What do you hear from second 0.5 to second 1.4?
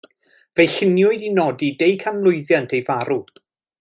Fe'i lluniwyd i